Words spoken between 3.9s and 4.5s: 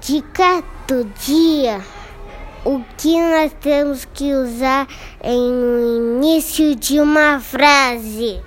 que